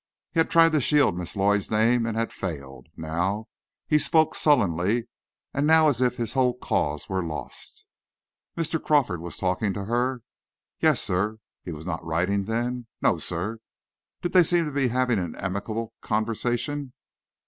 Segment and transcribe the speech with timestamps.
[0.31, 2.87] He had tried to shield Miss Lloyd's name and had failed.
[2.97, 3.47] Now
[3.85, 5.07] he spoke sullenly,
[5.53, 7.85] and as if his whole cause were lost.
[8.57, 8.83] "And Mr.
[8.83, 10.23] Crawford was talking to her?"
[10.79, 13.59] "Yes, sir." "He was not writing, then?" "No, sir."
[14.23, 16.93] "Did they seem to be having an amicable conversation?"